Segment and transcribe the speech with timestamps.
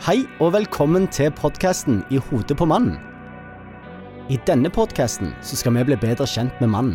[0.00, 2.94] Hei og velkommen til podkasten I hodet på mannen.
[4.32, 6.94] I denne podkasten skal vi bli bedre kjent med mannen.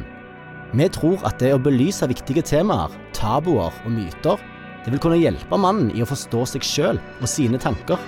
[0.74, 4.42] Vi tror at det å belyse viktige temaer, tabuer og myter,
[4.82, 8.02] det vil kunne hjelpe mannen i å forstå seg sjøl og sine tanker.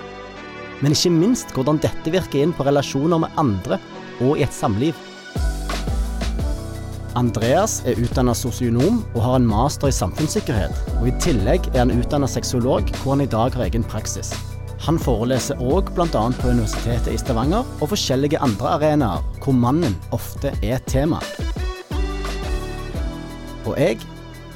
[0.82, 3.78] Men ikke minst hvordan dette virker inn på relasjoner med andre
[4.18, 4.98] og i et samliv.
[7.14, 10.86] Andreas er utdanna sosionom og har en master i samfunnssikkerhet.
[10.98, 14.34] Og I tillegg er han utdanna sexolog, hvor han i dag har egen praksis.
[14.86, 16.06] Han foreleser òg bl.a.
[16.08, 21.18] på Universitetet i Stavanger og forskjellige andre arenaer hvor mannen ofte er tema.
[23.66, 23.98] Og jeg,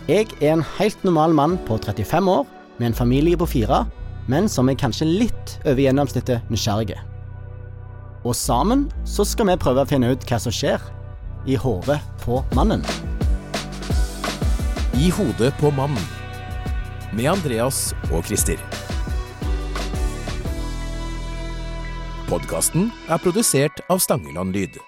[0.09, 2.47] jeg er en helt normal mann på 35 år
[2.79, 3.85] med en familie på fire,
[4.31, 7.01] men som er kanskje litt over gjennomsnittet nysgjerrige.
[8.23, 10.83] Og sammen så skal vi prøve å finne ut hva som skjer
[11.51, 12.87] i hodet på mannen.
[14.95, 16.07] I hodet på mannen.
[17.13, 18.63] Med Andreas og Christer.
[22.29, 24.79] Podkasten er produsert av Stangeland Lyd.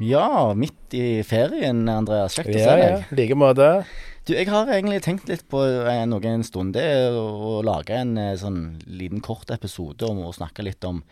[0.00, 2.36] Ja, midt i ferien, Andreas.
[2.38, 2.92] Kjekt å se Ja, deg.
[2.94, 3.16] ja.
[3.16, 3.68] like måte.
[4.26, 6.74] Du, jeg har egentlig tenkt litt på eh, noe en stund.
[6.76, 7.24] Det er å,
[7.60, 11.02] å lage en eh, sånn liten kort episode om å snakke litt om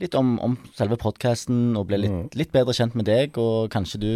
[0.00, 4.00] Litt om, om selve podkasten, og bli litt, litt bedre kjent med deg, og kanskje
[4.00, 4.12] du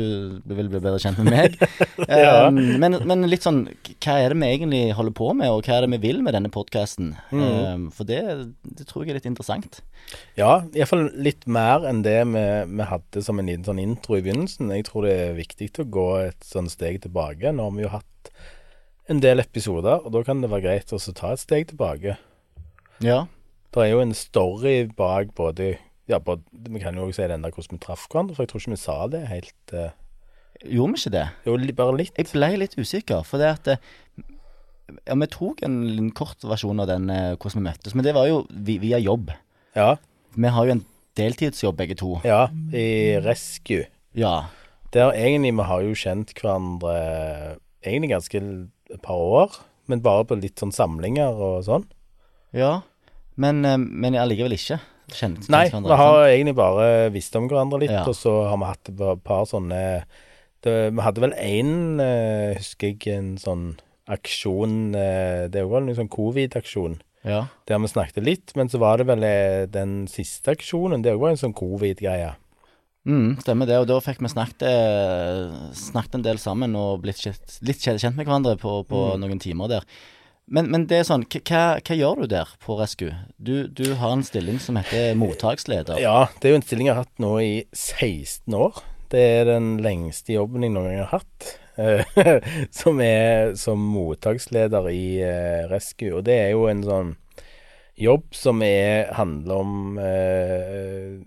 [0.49, 1.59] vil bli bedre kjent med meg.
[2.05, 2.49] Ja.
[2.49, 3.63] um, men, men litt sånn
[4.03, 6.35] Hva er det vi egentlig holder på med, og hva er det vi vil med
[6.37, 7.13] denne podkasten?
[7.33, 8.21] Um, for det,
[8.65, 9.81] det tror jeg er litt interessant.
[10.39, 14.25] Ja, iallfall litt mer enn det vi, vi hadde som en liten sånn intro i
[14.25, 14.73] begynnelsen.
[14.77, 17.55] Jeg tror det er viktig å gå et sånn steg tilbake.
[17.55, 18.33] Nå har vi jo hatt
[19.13, 22.17] en del episoder, og da kan det være greit å ta et steg tilbake.
[23.05, 23.25] Ja.
[23.75, 25.75] Det er jo en story bak både
[26.08, 28.50] Ja, både, vi kan jo også si den der hvordan vi traff hverandre, for jeg
[28.53, 29.91] tror ikke vi sa det helt uh...
[30.64, 31.25] Gjorde vi ikke det?
[31.47, 32.19] Jo, bare litt.
[32.20, 33.86] Jeg ble litt usikker, for det at eh,
[35.08, 38.14] Ja, vi tok en en kort versjon av den uh, hvordan vi møttes, men det
[38.14, 39.33] var jo vi- via jobb.
[39.75, 39.97] Ja.
[40.36, 40.84] Vi har jo en
[41.19, 42.19] deltidsjobb begge to.
[42.25, 43.86] Ja, i Rescue.
[44.14, 44.50] Ja.
[44.92, 46.95] Der egentlig Vi har jo kjent hverandre
[47.83, 48.40] egentlig ganske
[48.92, 49.57] et par år,
[49.89, 51.89] men bare på litt sånn samlinger og sånn.
[52.55, 52.83] Ja.
[53.36, 54.80] Men, eh, men allikevel ikke.
[55.14, 58.05] Kjent, Nei, vi har egentlig bare visst om hverandre litt, Ja.
[58.08, 60.05] og så har vi hatt et par- sånne
[60.62, 63.77] det, Vi hadde vel én, eh, husker jeg, en sånn
[64.08, 67.00] aksjon eh, Det var en sånn covid-aksjon.
[67.24, 67.46] Ja.
[67.67, 69.20] Der vi snakket litt, men så var det vel
[69.70, 71.02] den siste aksjonen.
[71.02, 72.34] Det var en sånn covid-greie.
[73.06, 77.58] Mm, stemmer det, og da fikk vi snakket, snakket en del sammen og blitt kjent,
[77.62, 79.84] litt kjent med hverandre på, på noen timer der.
[80.47, 83.15] Men, men det er sånn, hva, hva gjør du der på Rescue?
[83.41, 86.01] Du, du har en stilling som heter mottaksleder.
[86.03, 88.83] Ja, det er jo en stilling jeg har hatt nå i 16 år.
[89.15, 91.55] Det er den lengste jobben jeg noen gang har hatt.
[91.81, 92.05] eh,
[92.81, 96.13] som er som mottaksleder i uh, Rescue.
[96.19, 97.17] Og det er jo en sånn
[98.01, 101.19] jobb som er, handler om uh,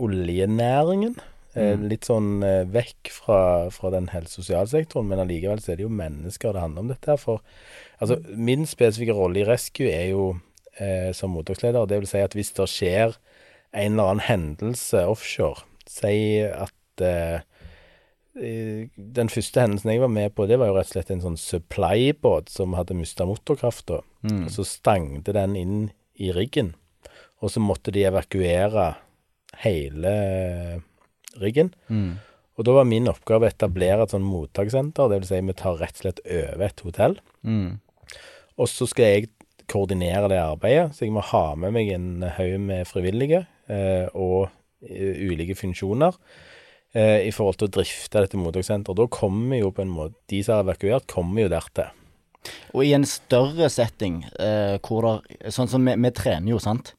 [0.00, 1.18] oljenæringen.
[1.50, 1.88] Mm.
[1.90, 3.36] litt sånn vekk fra,
[3.74, 6.92] fra den helse- og sosialsektoren, men allikevel så er det jo mennesker det handler om
[6.92, 7.18] dette her.
[7.18, 7.42] For
[8.00, 10.24] altså, min spesifikke rolle i Rescue er jo
[10.80, 11.86] eh, som mottaksleder.
[11.86, 13.16] Det vil si at hvis det skjer
[13.70, 17.42] en eller annen hendelse offshore, si at eh,
[18.38, 21.24] eh, Den første hendelsen jeg var med på, det var jo rett og slett en
[21.24, 24.02] sånn supply-båt som hadde mista motorkrafta.
[24.26, 24.48] Mm.
[24.52, 25.78] Så stangte den inn
[26.20, 26.74] i riggen,
[27.40, 28.94] og så måtte de evakuere
[29.64, 30.82] hele
[31.40, 31.72] riggen.
[31.88, 32.18] Mm.
[32.58, 35.78] Og da var min oppgave å etablere et sånn mottakssenter, det vil si vi tar
[35.80, 37.14] rett og slett over et hotell.
[37.46, 37.78] Mm.
[38.60, 39.30] Og så skal jeg
[39.70, 44.50] koordinere det arbeidet, så jeg må ha med meg en haug med frivillige eh, og
[44.82, 46.16] eh, ulike funksjoner
[46.96, 48.98] eh, i forhold til å drifte dette mottakssenteret.
[48.98, 51.94] Da kommer jo på en måte De som har evakuert, kommer jo dertil.
[52.72, 56.94] Og i en større setting, eh, hvor der Sånn som vi, vi trener jo, sant?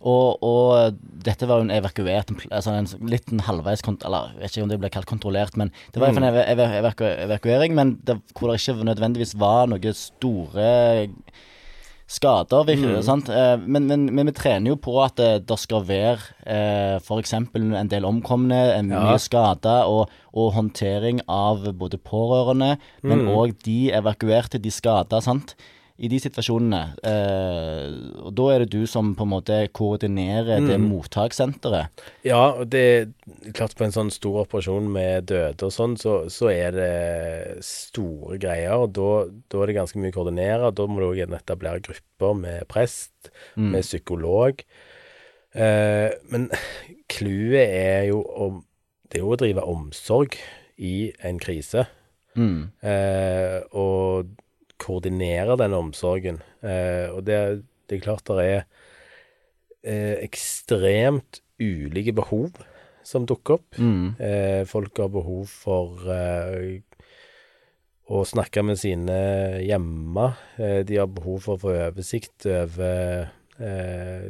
[0.00, 4.64] Og, og dette var jo en evakuert altså en liten halvveis Eller jeg vet ikke
[4.64, 7.98] om det ble kalt kontrollert, men det var hvert en eva eva evaku evakuering, men
[8.06, 10.70] det, hvor det ikke nødvendigvis var noe store
[12.08, 12.64] skader.
[12.68, 13.28] virker det, sant?
[13.28, 17.32] Eh, Men, men, men vi trener jo på at det, der skal være eh, f.eks.
[17.34, 19.02] en del omkomne, en Ja.
[19.04, 25.54] mye skader, og, og håndtering av både pårørende, men òg de evakuerte, de skada, sant.
[25.98, 26.80] I de situasjonene.
[27.10, 32.04] Eh, og da er det du som på en måte koordinerer det mottakssenteret.
[32.26, 33.14] Ja, og det
[33.56, 38.38] klart på en sånn stor operasjon med døde og sånn, så, så er det store
[38.38, 38.76] greier.
[38.78, 39.10] og Da,
[39.50, 40.70] da er det ganske mye å koordinere.
[40.70, 44.62] Da må du òg etablere grupper med prest, med psykolog.
[45.58, 46.48] Eh, men
[47.10, 48.64] clouet er jo om
[49.08, 50.34] Det er jo å drive omsorg
[50.84, 51.86] i en krise.
[52.36, 52.68] Mm.
[52.84, 54.28] Eh, og
[54.80, 56.40] koordinere den omsorgen.
[56.62, 57.38] Eh, og det,
[57.88, 58.60] det er klart det er
[59.82, 62.58] eh, ekstremt ulike behov
[63.06, 63.78] som dukker opp.
[63.78, 64.14] Mm.
[64.20, 66.82] Eh, folk har behov for eh,
[68.08, 69.18] å snakke med sine
[69.64, 70.32] hjemme.
[70.56, 73.28] Eh, de har behov for å få oversikt over
[73.58, 74.28] eh,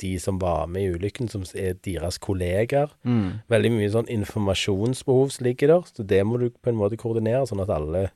[0.00, 2.92] de som var med i ulykken, som er deres kollegaer.
[3.04, 3.42] Mm.
[3.52, 7.44] Veldig mye sånn informasjonsbehov som ligger der, så det må du på en måte koordinere,
[7.48, 8.08] sånn at alle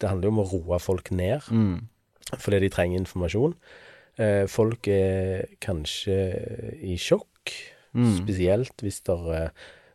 [0.00, 1.88] Det handler jo om å roe folk ned, Mm.
[2.38, 3.54] fordi de trenger informasjon.
[4.18, 6.18] Eh, folk er kanskje
[6.82, 7.52] i sjokk,
[7.94, 8.18] Mm.
[8.26, 9.50] spesielt hvis der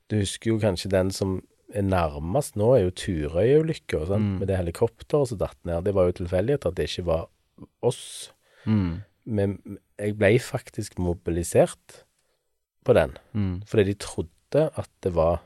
[0.09, 1.41] Du husker jo kanskje den som
[1.73, 4.05] er nærmest nå, er jo Turøy-ulykka.
[4.17, 4.39] Mm.
[4.39, 5.83] med det helikopteret som datt ned.
[5.85, 7.27] Det var jo tilfeldighet at det ikke var
[7.81, 8.31] oss.
[8.67, 9.03] Mm.
[9.25, 12.03] Men jeg ble faktisk mobilisert
[12.85, 13.17] på den.
[13.33, 13.63] Mm.
[13.65, 15.39] Fordi de trodde at det var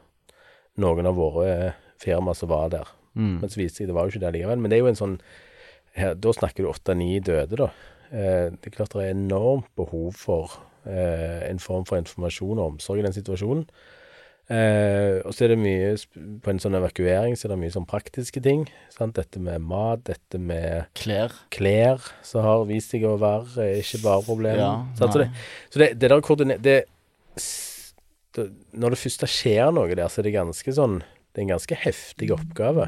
[0.78, 2.88] noen av våre firma som var der.
[3.18, 3.36] Mm.
[3.42, 4.64] Men så viste det seg det var jo ikke det likevel.
[4.64, 5.20] Men det er jo en sånn
[5.98, 7.70] her, Da snakker du åtte-ni døde, da.
[8.14, 12.76] Eh, det er klart det er enormt behov for eh, en form for informasjon og
[12.76, 13.66] omsorg i den situasjonen.
[14.48, 15.88] Eh, og så er det mye
[16.40, 18.64] På en sånn evakuering så er det mye sånn praktiske ting.
[18.94, 19.18] Sant?
[19.18, 21.36] Dette med mat, dette med Klær.
[21.52, 24.64] klær, som har vist seg å være eh, ikke bare problemet.
[24.64, 24.86] Ja.
[24.96, 25.28] Så, det,
[25.74, 26.62] så det, det der koordiner...
[26.64, 26.78] Det,
[28.38, 28.48] det,
[28.78, 31.02] når det først skjer noe der, så er det ganske sånn
[31.38, 32.88] Det er en ganske heftig oppgave.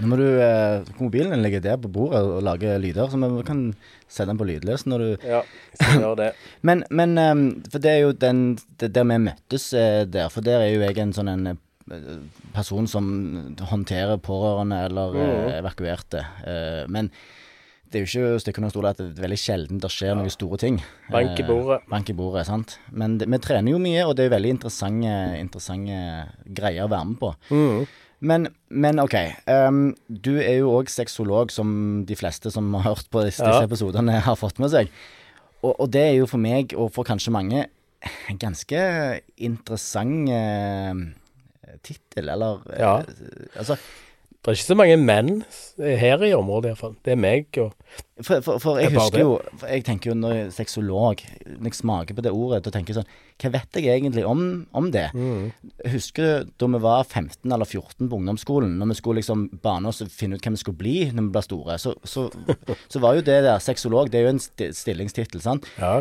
[0.00, 3.44] Nå må du eh, Mobilen din ligger der på bordet og lager lyder, så vi
[3.46, 3.60] kan
[4.08, 6.28] sette den på lydløs når du Ja, jeg skal gjøre det.
[6.66, 10.42] Men, men um, For det er jo den det, Der vi møttes eh, der, for
[10.42, 12.10] der er jo jeg en sånn en eh,
[12.56, 13.06] person som
[13.70, 16.26] håndterer pårørende eller eh, evakuerte.
[16.42, 17.14] Eh, men
[17.90, 20.30] det er jo ikke stykker under stol at det er veldig sjelden det skjer noen
[20.30, 20.76] store ting.
[21.10, 21.80] Bank i Eh, bordet.
[21.90, 22.76] Bank i bordet, sant.
[22.92, 25.96] Men det, vi trener jo mye, og det er veldig interessante, interessante
[26.46, 27.32] greier å være med på.
[27.50, 27.86] Mm.
[28.20, 29.14] Men, men OK.
[29.48, 33.62] Um, du er jo òg sexolog, som de fleste som har hørt på disse, Ja.
[33.64, 34.90] episodene, har fått med seg.
[35.62, 37.66] Og, og det er jo for meg, og for kanskje mange,
[38.30, 38.78] en ganske
[39.36, 41.00] interessant eh,
[41.84, 42.94] tittel, eller eh, Ja.
[43.58, 43.76] Altså,
[44.40, 45.42] Det er ikke så mange menn
[46.00, 46.94] her i området, iallfall.
[47.04, 47.74] Det er meg og
[48.24, 50.54] for, for, for jeg Det er husker jo for Jeg tenker jo når jeg er
[50.54, 53.10] sexolog, når jeg smaker på det ordet, da tenker jeg sånn
[53.42, 54.42] Hva vet jeg egentlig om,
[54.76, 55.06] om det?
[55.12, 55.50] Mm.
[55.92, 59.92] Husker du da vi var 15 eller 14 på ungdomsskolen, når vi skulle liksom bane
[59.92, 62.26] oss og finne ut hvem vi skulle bli når vi ble store, så, så,
[62.88, 65.68] så var jo det der sexolog, det er jo en sti stillingstittel, sant.
[65.80, 65.98] Ja.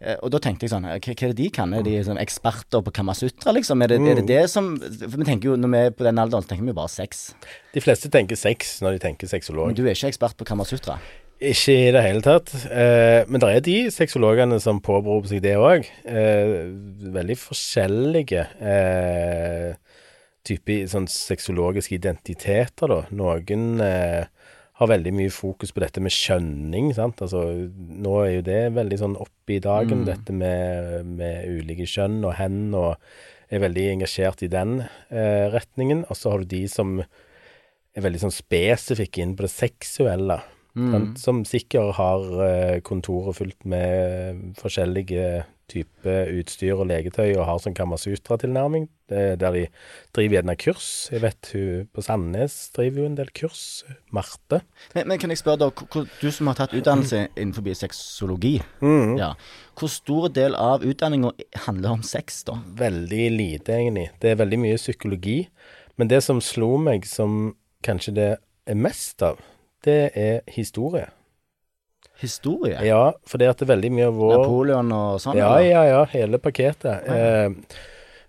[0.00, 1.72] Eh, Og da tenkte jeg sånn, hva, hva er det de kan?
[1.76, 3.82] Er de sånn eksperter på Kamasutra, liksom?
[3.84, 6.20] Er det, er det det som For vi tenker jo, når vi er på den
[6.22, 7.26] alderen, så tenker vi jo bare sex.
[7.74, 10.96] De fleste tenker sex når de tenker Men du er ikke ekspert på Kamasutra.
[11.40, 12.50] Ikke i det hele tatt.
[12.68, 15.86] Eh, men det er de sexologene som påberoper seg det òg.
[16.04, 16.68] Eh,
[17.16, 19.70] veldig forskjellige eh,
[20.44, 23.00] typer sånn sexologiske identiteter, da.
[23.16, 24.28] Noen eh,
[24.80, 27.20] har veldig mye fokus på dette med skjønning, sant.
[27.20, 27.42] Altså,
[27.76, 32.32] nå er jo det veldig sånn oppe i dagen, dette med, med ulike kjønn og
[32.38, 32.94] hen, og
[33.50, 36.06] er veldig engasjert i den eh, retningen.
[36.08, 40.40] Og så har du de som er veldig sånn spesifikke inn på det seksuelle.
[40.78, 41.16] Mm.
[41.18, 47.76] Som sikkert har eh, kontoret fullt med forskjellige typer utstyr og legetøy og har sånn
[47.78, 49.62] Kamasutra-tilnærming, der de
[50.14, 50.88] driver gjerne kurs.
[51.10, 53.62] Jeg vet hun på Sandnes driver jo en del kurs.
[54.14, 54.60] Marte.
[54.94, 55.70] Men, men kan jeg spørre da,
[56.20, 59.16] du som har tatt utdannelse innenfor sexologi, Mm.
[59.18, 59.32] ja,
[59.78, 61.32] hvor stor del av utdanninga
[61.66, 62.58] handler om sex, da?
[62.78, 64.10] Veldig lite, egentlig.
[64.20, 65.38] Det er veldig mye psykologi.
[65.98, 67.54] Men det som slo meg som
[67.84, 68.28] kanskje det
[68.66, 69.38] er mest av,
[69.84, 71.08] det er historie.
[72.20, 72.78] Historie?
[72.84, 75.38] Ja, for det at det er veldig mye av vår Napoleon og sånn?
[75.40, 76.02] Ja, ja, ja.
[76.12, 77.06] Hele pakketet.
[77.08, 77.78] Eh,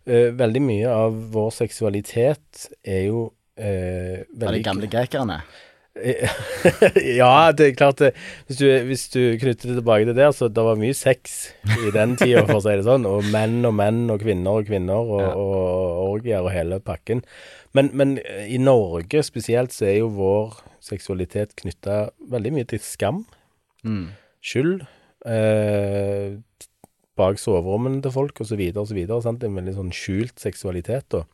[0.08, 3.26] eh, veldig mye av vår seksualitet er jo
[3.60, 5.42] eh, Av de gamle grekerne?
[7.22, 8.12] ja, det er klart det.
[8.48, 11.92] Hvis du, hvis du knytter det tilbake til der, så det var mye sex i
[11.94, 13.08] den tida, for å si det sånn.
[13.10, 15.34] Og menn og menn og kvinner og kvinner og, Ja.
[15.36, 17.26] og orgier og hele pakken.
[17.76, 22.82] Men, men eh, i Norge spesielt så er jo vår seksualitet knytta veldig mye til
[22.84, 23.26] skam,
[23.88, 24.12] Mm.
[24.42, 24.84] skyld,
[25.26, 26.38] eh,
[27.20, 28.62] bak soverommene til folk osv.
[28.82, 29.00] osv.
[29.08, 31.10] En veldig sånn skjult seksualitet.
[31.10, 31.26] da.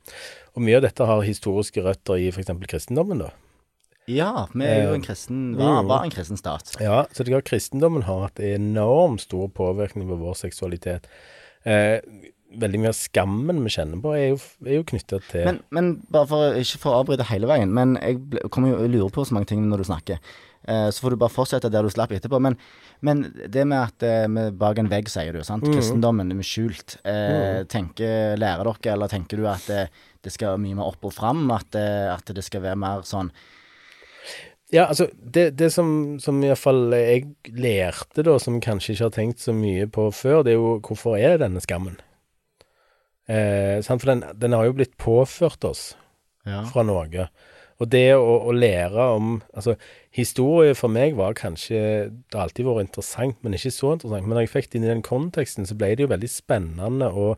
[0.56, 2.54] Og mye av dette har historiske røtter i f.eks.
[2.68, 3.26] kristendommen.
[3.26, 3.32] da.
[4.08, 5.88] Ja, vi er jo Eh, en kristen var, mm.
[5.90, 6.72] var en kristen stat.
[6.80, 11.08] Ja, så det er kristendommen har hatt enormt stor påvirkning på vår seksualitet.
[11.68, 12.00] Eh,
[12.56, 15.90] veldig mye av skammen vi kjenner på, er jo, er jo knytta til Men, men
[16.14, 19.12] bare for ikke for å avbryte hele veien, men jeg ble, kommer jo og lurer
[19.12, 20.22] på så mange ting når du snakker.
[20.68, 22.40] Eh, så får du bare fortsette der du slapp etterpå.
[22.44, 22.58] Men,
[23.06, 25.64] men det med at vi med bak en vegg, sier du, sant.
[25.64, 25.76] Mm.
[25.78, 26.98] Kristendommen er skjult.
[27.08, 29.86] Eh, tenker, lærer dere, eller tenker du at det,
[30.28, 31.46] det skal mye mer opp og fram?
[31.56, 33.32] At, at det skal være mer sånn
[34.74, 39.40] Ja, altså, det, det som, som iallfall jeg lærte, da, som kanskje ikke har tenkt
[39.40, 41.96] så mye på før, det er jo hvorfor er det denne skammen?
[43.32, 43.80] Eh?
[43.88, 45.94] For den, den har jo blitt påført oss
[46.48, 46.66] Ja.
[46.68, 47.30] fra Norge.
[47.78, 49.76] Og det å, å lære om Altså,
[50.16, 51.80] historie for meg var kanskje
[52.10, 54.26] Det har alltid vært interessant, men ikke så interessant.
[54.26, 57.12] Men når jeg fikk det inn i den konteksten, så ble det jo veldig spennende
[57.14, 57.32] å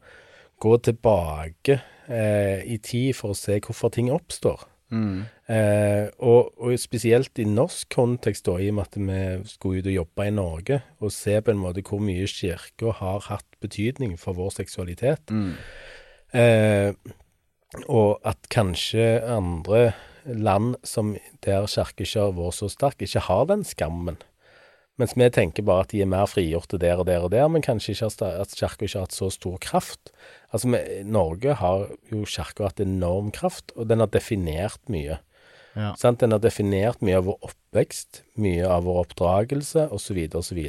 [0.60, 1.80] gå tilbake
[2.12, 4.66] eh, i tid for å se hvorfor ting oppstår.
[4.90, 5.22] Mm.
[5.54, 9.90] Eh, og, og spesielt i norsk kontekst, da, i og med at vi skulle ut
[9.92, 14.18] og jobbe i Norge, og se på en måte hvor mye kirka har hatt betydning
[14.20, 15.32] for vår seksualitet.
[15.32, 15.54] Mm.
[16.40, 16.92] Eh,
[17.88, 19.92] og at kanskje andre
[20.36, 24.20] land som der kirka har vært så sterk, ikke har den skammen.
[25.00, 27.64] Mens vi tenker bare at de er mer frigjorte der og der og der, men
[27.64, 30.12] kanskje ikke at kirka ikke har hatt så stor kraft.
[30.52, 35.22] Altså, vi, Norge har jo kirka hatt enorm kraft, og den har definert mye.
[35.78, 35.94] Ja.
[35.96, 36.20] Sant?
[36.20, 40.60] Den har definert mye av vår oppvekst, mye av vår oppdragelse, osv., osv.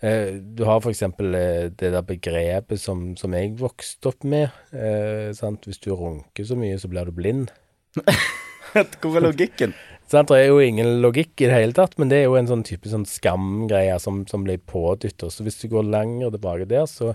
[0.00, 4.52] Eh, du har eksempel eh, det der begrepet som, som jeg vokste opp med.
[4.72, 5.64] Eh, sant?
[5.64, 7.48] Hvis du runker så mye, så blir du blind.
[9.00, 9.74] Hvor er logikken?
[10.10, 12.64] Det er jo ingen logikk i det hele tatt, men det er jo en sånn
[12.66, 15.30] type sånn skamgreie som, som blir pådyttet.
[15.30, 17.12] Så hvis du går lenger tilbake der, så,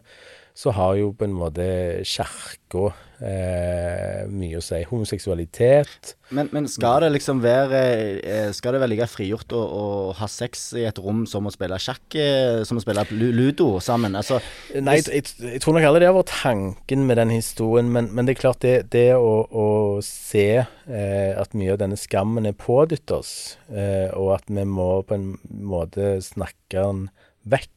[0.56, 1.66] så har jo på en måte
[2.08, 4.80] kirka eh, mye å si.
[4.88, 6.14] Homoseksualitet.
[6.36, 7.82] Men, men skal det liksom være
[8.18, 9.84] eh, Skal det være like frigjort å, å
[10.18, 14.16] ha sex i et rom som å spille sjakk, eh, som å spille ludo sammen?
[14.16, 14.40] Altså,
[14.74, 18.10] Nei, jeg, jeg, jeg tror nok aldri det har vært tanken med den historien, men,
[18.16, 19.68] men det er klart det, det å, å
[20.06, 23.36] se eh, at mye av denne skammen er pådyttet oss,
[23.70, 25.34] eh, og at vi må på en
[25.68, 27.08] måte snakke den
[27.44, 27.75] vekk.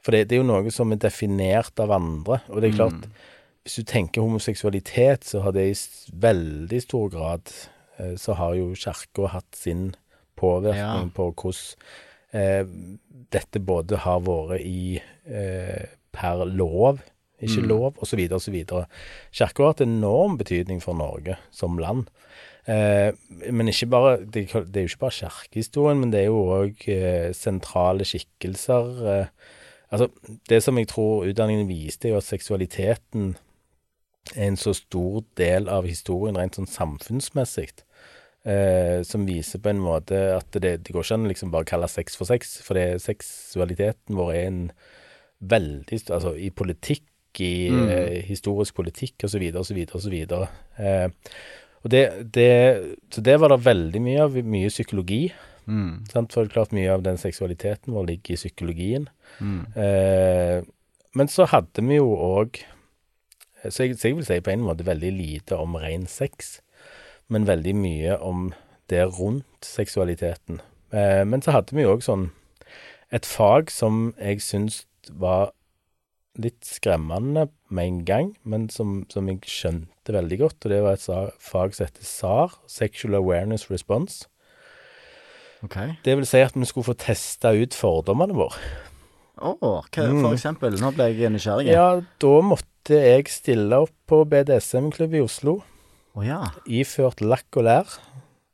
[0.00, 3.08] For det, det er jo noe som er definert av andre, og det er klart
[3.64, 5.74] Hvis du tenker homoseksualitet, så har det i
[6.22, 7.50] veldig stor grad
[7.98, 9.90] eh, Så har jo kirka hatt sin
[10.40, 11.14] påvirkning Ja.
[11.14, 11.76] på hvordan
[12.32, 12.64] eh,
[13.30, 15.84] dette både har vært i eh,
[16.16, 17.02] per lov,
[17.40, 18.56] ikke lov, osv., osv.
[18.64, 22.08] Kirka har hatt enorm betydning for Norge som land.
[22.66, 23.12] Eh,
[23.52, 26.88] men ikke bare, det, det er jo ikke bare kirkehistorien, men det er jo òg
[26.88, 28.90] eh, sentrale skikkelser.
[29.14, 29.56] Eh,
[29.90, 30.08] altså,
[30.48, 33.34] det som jeg tror utdanningen viste, er jo at seksualiteten
[34.36, 37.70] er en så stor del av historien rent sånn samfunnsmessig.
[38.40, 41.68] Eh, som viser på en måte at det, det går ikke an å liksom bare
[41.68, 44.62] kalle sex for sex, for det, seksualiteten vår er en
[45.40, 47.04] veldig Altså i politikk,
[47.40, 50.16] i eh, historisk politikk osv., osv., osv.
[51.80, 52.02] Og det,
[52.34, 52.50] det,
[53.12, 55.22] så det var det veldig mye av, mye psykologi.
[55.66, 56.06] Mm?
[56.30, 59.08] For klart mye av den seksualiteten vår ligger i psykologien.
[59.40, 59.76] mm.
[59.76, 60.62] Eh,
[61.14, 62.60] men så hadde vi jo òg
[63.68, 66.60] så, jeg- så jeg vil si på en måte veldig lite om ren sex,
[67.28, 68.52] men veldig mye om
[68.88, 70.60] det rundt seksualiteten.
[70.92, 72.30] Eh, men så hadde vi jo òg sånn
[73.12, 75.50] et fag som jeg syns var
[76.38, 80.94] litt skremmende med en gang, men som, som jeg skjønte veldig godt, og det var
[80.94, 84.28] et fag som heter SAR, Sexual Awareness Response.
[85.66, 85.76] OK.
[86.06, 88.56] Det vil si at vi skulle få testa ut fordommene våre.
[89.40, 90.76] Å, hva for eksempel?
[90.80, 91.70] Nå ble jeg nysgjerrig.
[91.72, 95.58] Ja, da måtte jeg stille opp på BDSM-klubb i Oslo,
[96.18, 96.40] Oh, ja.
[96.66, 97.98] iført lakk og lær.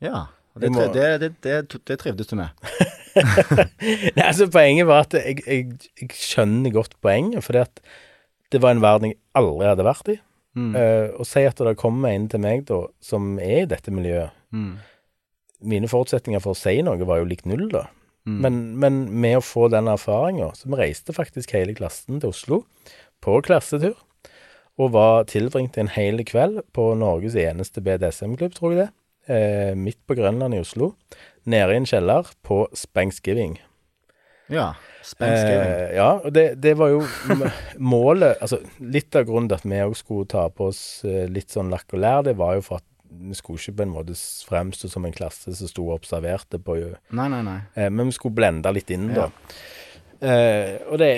[0.05, 0.27] ja.
[0.57, 2.49] Og Det, må- det, det, det, det trivdes du med?
[4.17, 5.67] Nei, altså Poenget var at jeg, jeg,
[6.01, 7.81] jeg skjønner godt poenget, fordi at
[8.55, 10.17] det var en verden jeg aldri hadde vært i.
[10.57, 10.71] Mm.
[10.73, 14.33] Uh, og si at det kommer en til meg da, som er i dette miljøet.
[14.57, 14.79] Mm.
[15.61, 17.87] Mine forutsetninger for å si noe var jo lik null, da.
[18.27, 18.39] Mm.
[18.43, 22.65] Men, men med å få den erfaringa Så vi reiste faktisk hele klassen til Oslo
[23.23, 23.95] på klassetur.
[24.77, 28.91] Og var tilbringt en hel kveld på Norges eneste BDSM-klubb, tror jeg det.
[29.33, 30.93] Eh, midt på Grønland i Oslo.
[31.49, 33.57] Nede i en kjeller på Spanksgiving.
[34.53, 34.75] Ja.
[35.23, 37.01] Eh, ja, og det, det var jo
[37.93, 41.55] målet Altså, litt av grunnen til at vi òg skulle ta på oss eh, litt
[41.55, 42.87] sånn lakk og lær, det var jo for at
[43.21, 44.17] vi skulle ikke på en måte
[44.49, 46.77] fremstå som en klasse som sto og observerte på
[47.17, 47.59] Nei, nei, nei.
[47.75, 49.31] Eh, men vi skulle blende litt inn, da.
[50.17, 51.11] Eh, og det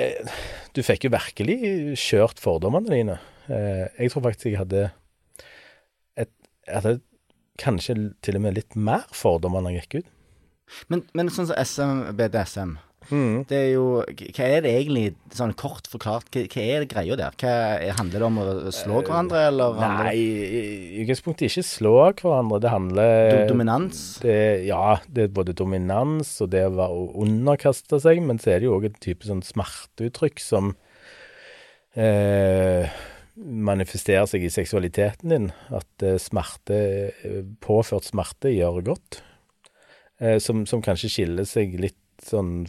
[0.74, 1.58] Du fikk jo virkelig
[2.02, 3.18] kjørt fordommene dine.
[3.46, 4.88] Eh, jeg tror faktisk jeg hadde
[6.18, 6.32] et
[6.66, 7.00] Jeg hadde
[7.58, 10.10] kanskje til og med litt mer fordommer når jeg gikk ut.
[10.92, 12.76] Men, men sånn som SM, BDSM,
[13.10, 13.44] Mm.
[13.48, 17.16] det er jo Hva er det egentlig, sånn kort forklart, hva, hva er det greia
[17.16, 17.36] der?
[17.40, 22.60] Hva, er- handler det om å slå hverandre, eller Nei, i utgangspunktet ikke slå hverandre.
[22.60, 24.02] Det handler dominans?
[24.20, 28.68] det, Ja, det er både dominans og det å underkaste seg, men så er det
[28.68, 30.74] jo òg et type sånn smerteuttrykk som
[31.96, 32.88] eh,
[33.38, 35.48] manifesterer seg i seksualiteten din.
[35.74, 36.78] At eh, smerte,
[37.24, 39.22] eh, påført smerte, gjør godt.
[40.20, 41.96] eh, som, som kanskje skiller seg litt
[42.26, 42.66] sånn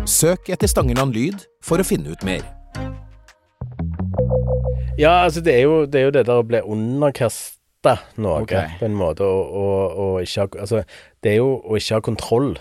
[0.10, 2.42] Søk etter Stangeland Lyd for å finne ut mer.
[4.98, 6.66] Ja, altså det er jo det, er jo det der å bli
[7.80, 8.68] underkasta noe, okay.
[8.80, 10.84] på en måte, og, og, og ikke ha Altså,
[11.24, 12.58] det er jo å ikke ha kontroll.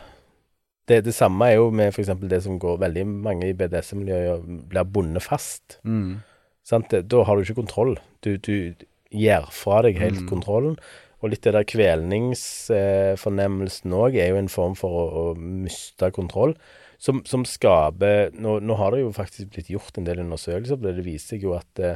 [0.89, 2.09] Det, det samme er jo med f.eks.
[2.29, 5.81] det som går veldig mange i BDSM-miljøet blir bundet fast.
[5.85, 6.17] Mm.
[6.65, 6.91] Sant?
[6.91, 7.99] Da har du ikke kontroll.
[8.25, 8.75] Du, du
[9.11, 10.79] gir fra deg helt kontrollen.
[11.19, 16.55] Og litt det der kvelningsfornemmelsen òg er jo en form for å, å miste kontroll.
[16.99, 20.85] Som, som skaper nå, nå har det jo faktisk blitt gjort en del undersøkelser på
[20.87, 20.97] det.
[20.99, 21.93] Det viser seg jo at det,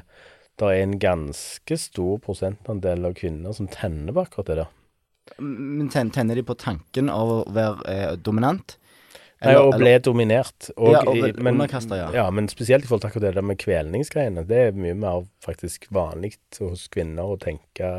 [0.60, 4.70] det er en ganske stor prosentandel av kvinner som tenner på akkurat det der.
[5.38, 8.76] Men ten, tenner de på tanken av å være eh, dominant?
[9.42, 10.68] Nei, å bli dominert.
[10.76, 12.08] Og, Ja, og men, ja.
[12.14, 12.26] ja.
[12.30, 14.44] Men spesielt i forhold til akkurat det der med kvelningsgreiene.
[14.46, 17.90] Det er mye mer faktisk vanlig hos kvinner å tenke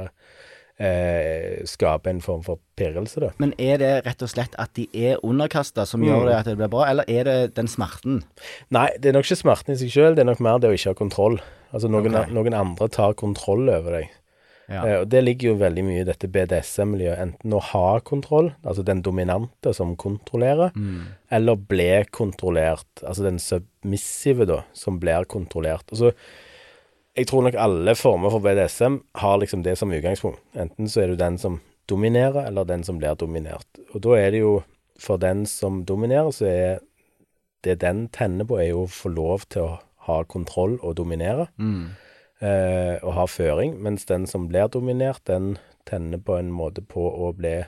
[0.82, 3.32] eh, Skape en form for pirrelse, da.
[3.42, 6.58] Men er det rett og slett at de er underkasta som gjør det at det
[6.62, 8.24] blir bra, eller er det den smerten?
[8.74, 10.78] Nei, det er nok ikke smerten i seg sjøl, det er nok mer det å
[10.78, 11.40] ikke ha kontroll.
[11.74, 12.34] Altså noen, okay.
[12.36, 14.12] noen andre tar kontroll over deg.
[14.72, 14.84] Ja.
[14.88, 17.20] Eh, og det ligger jo veldig mye i dette BDSM-miljøet.
[17.20, 20.74] Enten å ha kontroll, altså den dominante som kontrollerer,
[21.34, 25.90] eller ble kontrollert, altså den submissive, da, som blir kontrollert.
[25.92, 26.14] Altså,
[27.14, 30.42] jeg tror nok alle former for BDSM har liksom det som utgangspunkt.
[30.58, 33.68] Enten så er du den som dominerer, eller den som blir dominert.
[33.94, 34.54] Og da er det jo
[35.00, 36.80] for den som dominerer, så er
[37.64, 41.48] det den tenner på, er jo å få lov til å ha kontroll og dominere
[42.42, 47.04] eh, og ha føring, mens den som blir dominert, den tenner på en måte på
[47.04, 47.62] å bli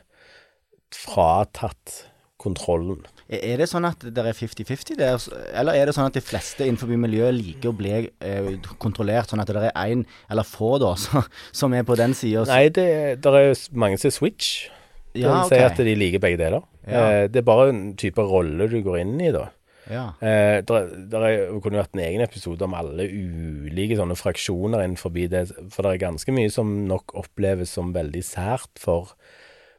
[0.91, 2.09] fratatt
[2.45, 3.01] kontrollen.
[3.25, 5.17] Er det sånn at det er 50-50 der,
[5.57, 9.41] eller er det sånn at de fleste innenfor miljøet liker å bli eh, kontrollert, sånn
[9.41, 12.45] at det er én, eller få da, så, som er på den sida?
[12.51, 12.87] Nei, det
[13.25, 14.53] det er mange som er switch.
[15.15, 15.55] Ja, okay.
[15.55, 16.65] si at de liker begge deler.
[16.85, 17.01] Ja.
[17.01, 19.49] Eh, det er bare en type rolle du går inn i, da.
[19.89, 20.05] Ja.
[20.19, 25.13] Eh, der, der er, kunne vært en egen episode om alle ulike sånne fraksjoner innenfor
[25.15, 29.13] det, for det er ganske mye som nok oppleves som veldig sært for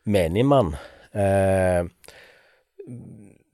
[0.07, 0.77] menigmann.
[1.17, 1.83] Eh,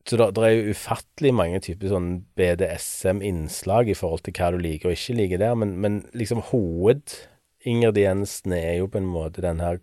[0.08, 4.58] så det, det er jo ufattelig mange typer sånn BDSM-innslag i forhold til hva du
[4.62, 9.58] liker og ikke liker der, men, men liksom hovedingrediensene er jo på en måte den
[9.62, 9.76] her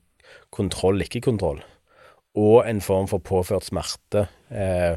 [0.54, 1.60] kontroll, ikke kontroll,
[2.38, 4.22] og en form for påført smerte.
[4.52, 4.96] Eh,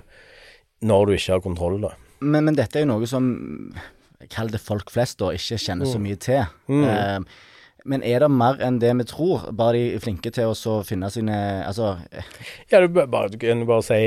[0.83, 1.91] når du ikke har kontroll, da.
[2.21, 3.25] Men, men dette er jo noe som
[4.31, 6.43] Kall det folk flest, da, ikke kjenner så mye til.
[6.71, 7.21] Eh,
[7.85, 9.49] men er det mer enn det vi tror?
[9.59, 11.97] Bare de er flinke til å finne sine Altså,
[12.71, 14.01] Ja, du, kan bare, bare si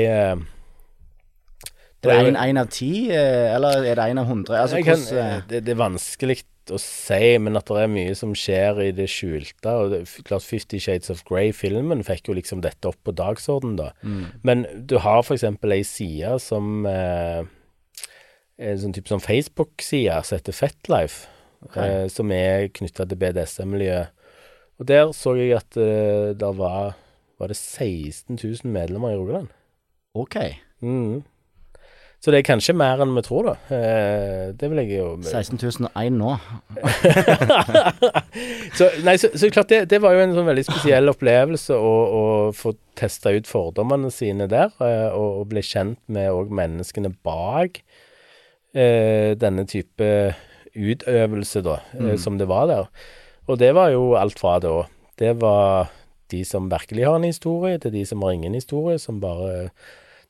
[2.02, 4.60] Det er det én av ti, eh, eller er det en av hundre?
[4.62, 6.40] Altså, hvordan eh, det, det er vanskelig
[6.74, 9.70] å si, men at det er mye som skjer i det skjulte.
[9.70, 13.92] Og det, klart Fifty Shades of Grey-filmen fikk jo liksom dette opp på dagsorden da.
[14.46, 17.44] Men du har eksempel ei side som eh,
[18.56, 21.26] En sånn type sånn Facebook-side som heter Fetlife,
[21.74, 24.12] eh, som er knytta til BDSM-miljøet.
[24.76, 26.96] Og der så jeg at eh, det var
[27.38, 29.48] Var det 16 000 medlemmer i Rogaland?
[30.14, 30.36] OK.
[30.80, 31.22] Mm.
[32.20, 33.76] Så det er kanskje mer enn vi tror, da.
[33.76, 35.60] Eh, det vil jeg jo 16
[35.92, 36.32] 001 nå.
[38.78, 41.92] så, nei, så, så klart det, det var jo en sånn veldig spesiell opplevelse å,
[41.92, 42.24] å
[42.56, 47.82] få testa ut fordommene sine der, og, og bli kjent med òg menneskene bak
[48.72, 50.10] eh, denne type
[50.76, 52.16] utøvelse, da, mm.
[52.20, 52.90] som det var der.
[53.46, 54.82] Og det var jo alt fra da.
[55.18, 55.92] Det var
[56.30, 59.70] de som virkelig har en historie, til de som har ingen historie, som bare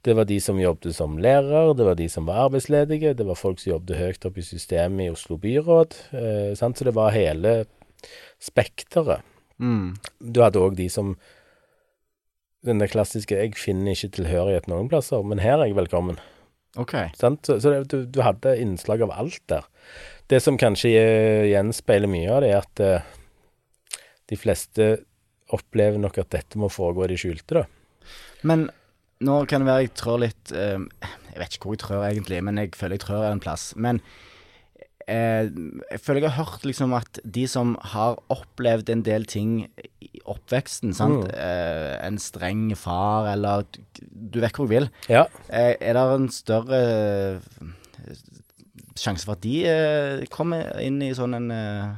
[0.04, 3.34] Det var de som jobbet som lærer, det var de som var arbeidsledige, det var
[3.34, 5.96] folk som jobbet høyt opp i systemet i Oslo byråd.
[6.12, 6.78] Eh, sant?
[6.78, 7.64] Så det var hele
[8.38, 9.24] spekteret.
[9.58, 9.96] Mm.
[10.20, 11.16] Du hadde òg de som
[12.64, 16.18] Den der klassiske 'jeg finner ikke tilhørighet noen plasser, men her er jeg velkommen'.
[16.76, 16.94] OK.
[17.14, 17.46] Sant?
[17.46, 19.62] Så, så det, du, du hadde innslag av alt der.
[20.26, 23.10] Det som kanskje eh, gjenspeiler mye av det, er at eh,
[24.26, 24.88] de fleste
[25.54, 27.66] opplever nok at dette må foregå i det skjulte, da.
[28.46, 28.66] Men
[29.26, 30.82] nå kan det være jeg trår litt eh,
[31.30, 33.70] Jeg vet ikke hvor jeg trør egentlig, men jeg føler jeg trør en plass.
[33.78, 34.02] Men
[35.06, 39.52] jeg føler jeg har hørt liksom at de som har opplevd en del ting
[40.02, 41.28] i oppveksten, sant.
[41.28, 42.00] Mm.
[42.08, 43.62] En streng far, eller
[44.02, 44.88] Du vet hvor jeg vil.
[45.06, 45.28] Ja.
[45.46, 46.80] Er det en større
[49.00, 51.94] sjanse for at de eh, kommer inn i sånn en eh,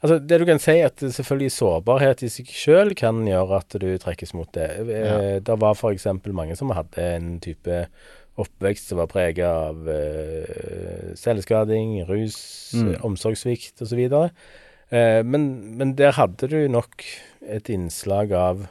[0.00, 3.90] Altså, det du kan si, at selvfølgelig sårbarhet i seg sjøl kan gjøre at du
[4.00, 4.70] trekkes mot det.
[4.88, 5.16] Ja.
[5.44, 6.06] Det var f.eks.
[6.32, 7.82] mange som hadde en type
[8.40, 12.38] oppvekst som var prega av eh, selvskading, rus,
[12.72, 12.88] Mm.
[12.94, 14.00] eh, omsorgssvikt osv.
[14.08, 15.44] Eh, men,
[15.76, 17.04] men der hadde du nok
[17.44, 18.64] et innslag av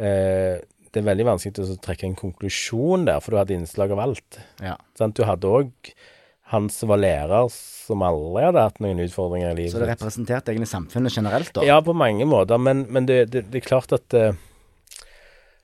[0.00, 4.00] eh, Det er veldig vanskelig å trekke en konklusjon der, for du hadde innslag av
[4.08, 4.40] alt.
[4.64, 4.74] Ja.
[4.98, 5.14] Sant?
[5.20, 5.92] Du hadde òg
[6.50, 9.72] han som var lærer, som aldri hadde hatt noen utfordringer i livet.
[9.74, 11.62] Så det representerte egentlig samfunnet generelt, da?
[11.66, 14.34] Ja, på mange måter, men, men det, det, det er klart at eh,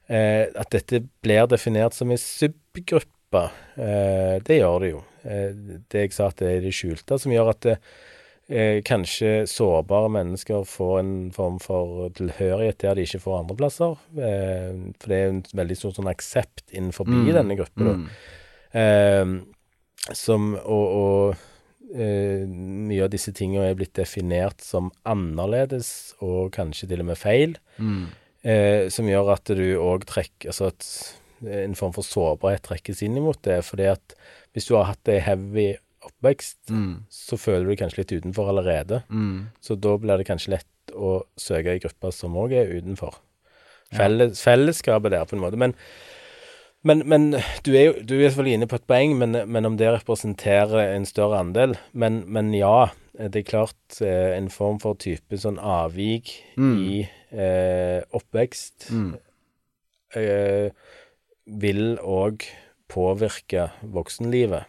[0.08, 3.44] eh, At dette blir definert som en subgruppe,
[3.76, 5.00] eh, det gjør det jo.
[5.26, 5.48] Eh,
[5.90, 10.62] det jeg sa at det er det skjulte, som gjør at eh, kanskje sårbare mennesker
[10.70, 13.98] får en form for tilhørighet der de ikke får andre plasser.
[14.14, 14.70] Eh,
[15.02, 17.26] for det er en veldig stor sånn aksept innenfor Mm.
[17.34, 18.06] denne gruppen.
[18.06, 19.36] Mm.
[20.14, 21.36] Som Og, og
[21.96, 27.18] eh, mye av disse tingene er blitt definert som annerledes, og kanskje til og med
[27.18, 27.56] feil.
[27.78, 28.06] Mm.
[28.46, 30.86] Eh, som gjør at du òg trekker Altså at
[31.66, 33.58] en form for sårbarhet trekkes inn imot det.
[33.66, 34.14] Fordi at
[34.54, 35.74] hvis du har hatt ei heavy
[36.06, 37.02] oppvekst, Mm.
[37.10, 39.02] så føler du deg kanskje litt utenfor allerede.
[39.10, 39.48] Mm.
[39.60, 43.18] Så da blir det kanskje lett å søke ei gruppe som òg er utenfor.
[43.92, 43.98] Ja.
[43.98, 45.58] Felles, fellesskapet der, på en måte.
[45.58, 45.74] Men,
[46.86, 47.24] men, men
[47.66, 50.92] du, er jo, du er selvfølgelig inne på et poeng, men, men om det representerer
[50.94, 55.58] en større andel Men, men ja, det er klart eh, en form for type sånn
[55.62, 56.76] avvik Mm.
[56.80, 57.00] i
[57.36, 59.10] eh, oppvekst Mm.
[60.16, 60.70] eh,
[61.46, 62.46] vil òg
[62.90, 64.64] påvirke voksenlivet.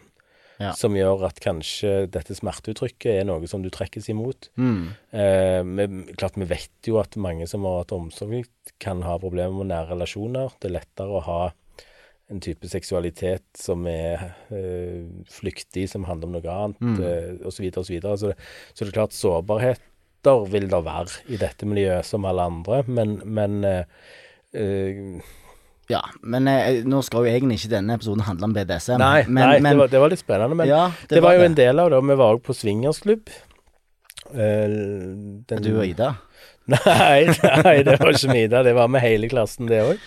[0.58, 0.72] Ja.
[0.74, 4.48] Som gjør at kanskje dette smerteuttrykket er noe som du trekkes imot.
[4.58, 4.88] Mm.
[5.14, 5.86] Eh, vi,
[6.18, 8.48] klart vi vet jo at mange som har hatt omsorg,
[8.82, 10.50] kan ha problemer med nære relasjoner.
[10.58, 11.40] Det er lettere å ha
[12.30, 16.98] en type seksualitet som er eh, flyktig, som handler om noe annet, Mm.
[17.00, 17.94] eh, osv., osv.
[18.04, 18.38] Så, så, det-
[18.74, 23.18] så det er klart, sårbarheter vil det være i dette miljøet som alle andre, men,
[23.24, 25.20] men eh,
[25.88, 28.98] Ja, men eh, nå skal jo egentlig ikke denne episoden handle om BDSM.
[29.00, 30.58] Nei, men, nei men, det, var, det var litt spennende.
[30.60, 32.00] Men ja, det, var jo en del av det.
[32.10, 33.30] Vi var òg på swingersklubb.
[34.34, 34.68] Eh,
[35.48, 36.10] den- Du og Ida?
[36.68, 37.24] Nei,
[37.64, 38.60] nei, det var ikke med Ida.
[38.66, 40.02] Det var med hele klassen, det òg.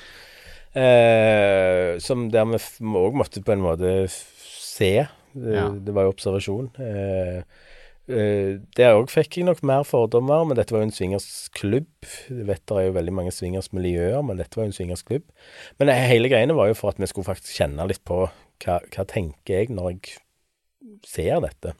[0.75, 2.59] Eh, som der vi
[3.01, 5.07] òg måtte på en måte se.
[5.33, 5.69] Det, Ja.
[5.69, 6.71] det var jo observasjon.
[6.79, 7.43] Eh,
[8.07, 11.87] eh, der òg fikk jeg nok mer fordommer, men dette var jo en swingersklubb.
[12.29, 15.23] Jeg vet det er jo veldig mange swingersmiljøer, men dette var jo en swingersklubb.
[15.79, 18.25] Men det, hele greiene var jo for at vi skulle faktisk kjenne litt på
[18.65, 20.19] hva, hva tenker jeg når jeg
[21.07, 21.75] ser dette.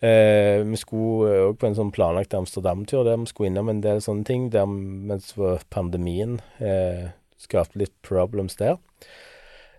[0.00, 3.98] Eh, vi skulle òg på en sånn planlagt Amsterdam-tur der vi skulle innom en del
[3.98, 5.32] sånne ting, der mens
[5.74, 7.08] pandemien eh,
[7.40, 8.78] skapte litt problems der.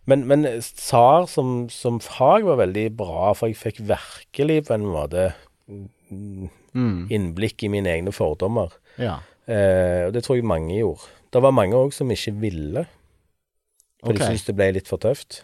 [0.10, 4.88] Men, men SAR som, som fag var veldig bra, for jeg fikk virkelig på en
[4.90, 5.28] måte
[5.70, 8.74] mm, innblikk i mine egne fordommer.
[8.98, 9.20] Ja.
[9.46, 11.12] Eh, og det tror jeg mange gjorde.
[11.30, 12.88] Det var mange òg som ikke ville,
[14.02, 14.18] for okay.
[14.18, 15.44] de syntes det ble litt for tøft.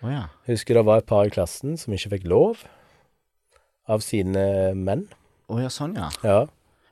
[0.00, 0.26] Oh, ja.
[0.48, 2.64] Husker det var et par i klassen som ikke fikk lov
[3.90, 5.06] av sine menn.
[5.52, 6.08] Å ja, sånn ja.
[6.26, 6.40] Ja.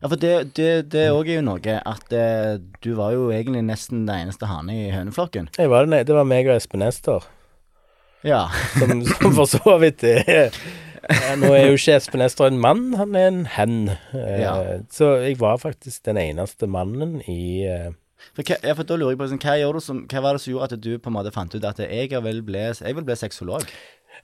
[0.04, 3.62] Ja, for det, det, det òg er jo noe at eh, du var jo egentlig
[3.64, 5.46] nesten den eneste hane i høneflokken.
[5.56, 7.24] Jeg var den, det var meg og Espen Ester,
[8.24, 8.42] Ja.
[8.76, 10.52] som, som for så vidt er
[11.04, 13.74] ja, Nå er jo ikke Espen Ester en mann, han er en hen.
[14.12, 14.54] Eh, Ja.
[14.92, 17.90] Så jeg var faktisk den eneste mannen i eh,
[18.36, 20.36] For, hva, ja, for da lurer jeg på sånn, hva, gjør du som, hva var
[20.36, 22.96] det som gjorde at du på en måte fant ut at jeg vil bli, jeg
[23.00, 23.64] vil bli sexolog?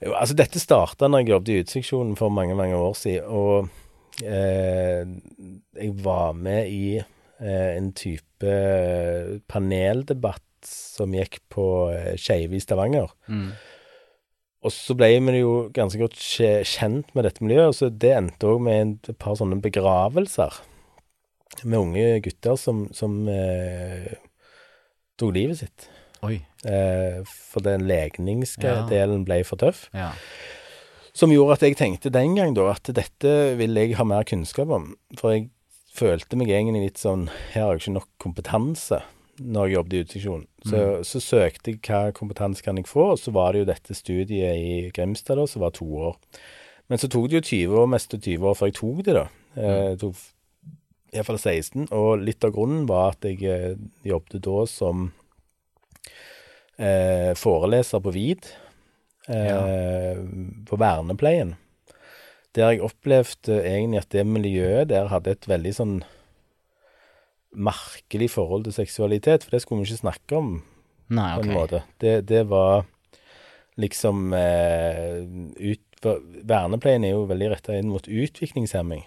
[0.05, 3.25] Jo, altså Dette starta når jeg jobbet i Uteseksjonen for mange mange år siden.
[3.29, 3.69] Og
[4.23, 8.55] jeg var med i eh, en type
[9.51, 13.13] paneldebatt som gikk på eh, Skeive i Stavanger.
[13.29, 13.51] Mm.
[14.61, 16.19] Og så ble vi jo ganske godt
[16.69, 20.59] kjent med dette miljøet, og så det endte òg med en, et par sånne begravelser
[21.65, 24.13] med unge gutter som, som eh,
[25.21, 25.89] tok livet sitt.
[26.25, 26.37] Oi.
[26.69, 29.25] Eh, for den legningsdelen Ja.
[29.25, 29.87] ble for tøff.
[29.97, 30.11] Ja.
[31.21, 34.71] Som gjorde at jeg tenkte den gang da at dette vil jeg ha mer kunnskap
[34.73, 34.95] om.
[35.21, 35.51] For jeg
[35.93, 39.03] følte meg egentlig litt sånn Her har jeg ikke nok kompetanse
[39.41, 40.47] når jeg jobbet i uteseksjonen.
[40.69, 43.97] Så, så søkte jeg hva kompetanse kan jeg få, og så var det jo dette
[43.97, 46.19] studiet i Grimstad da, som var to år.
[46.93, 49.25] Men så tok det jo 20 år, mest 20 år før jeg tok det, da.
[49.57, 50.21] Eh, Jeg tok
[51.17, 55.09] iallfall 16, og litt av grunnen var at jeg eh, jobbet da som
[56.77, 58.51] eh, foreleser på VID,
[59.31, 60.23] eh,
[60.66, 61.57] på vernepleien.
[62.57, 66.01] Der jeg opplevde egentlig at det miljøet der hadde et veldig sånn
[67.51, 70.51] merkelig forhold til seksualitet, for det skulle vi ikke snakke om
[71.11, 71.83] Nei, på en måte.
[72.03, 72.85] Det, det var
[73.81, 75.23] liksom eh,
[75.57, 79.03] ut, Vernepleien er jo veldig retta inn mot utviklingshemming.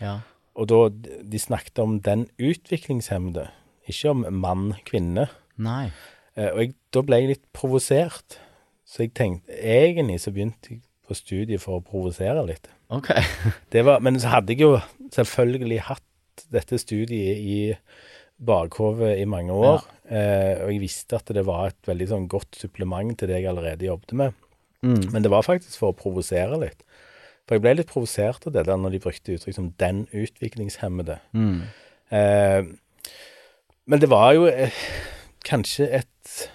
[0.00, 0.20] Ja.
[0.56, 3.50] Og da de snakket om den utviklingshemmede,
[3.88, 5.26] ikke om mann-kvinne.
[5.60, 5.90] Nei.
[6.36, 8.38] Eh, og jeg, da ble jeg litt provosert.
[8.92, 12.68] Så jeg tenkte Egentlig så begynte jeg på studiet for å provosere litt.
[12.92, 13.10] OK.
[13.72, 14.76] Det var, men så hadde jeg jo
[15.12, 17.58] selvfølgelig hatt dette studiet i
[18.42, 19.82] bakhodet i mange år.
[20.08, 23.50] Eh, og jeg visste at det var et veldig sånn godt supplement til det jeg
[23.50, 24.38] allerede jobbet med.
[24.82, 25.02] Mm.
[25.14, 26.86] Men det var faktisk for å provosere litt.
[27.46, 31.18] For jeg ble litt provosert av det der når de brukte uttrykk som 'den utviklingshemmede'.
[31.32, 31.60] Mm.
[32.10, 32.62] Eh,
[33.86, 34.74] men det var jo eh,
[35.44, 36.50] kanskje et